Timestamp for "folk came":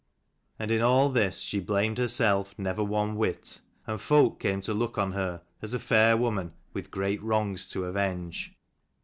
4.01-4.59